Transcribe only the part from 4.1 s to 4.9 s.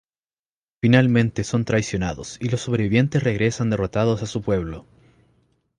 a su pueblo.